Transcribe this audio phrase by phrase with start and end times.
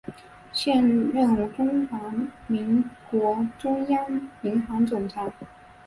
[0.51, 0.81] 现
[1.11, 1.95] 任中华
[2.47, 5.31] 民国中央银行总裁。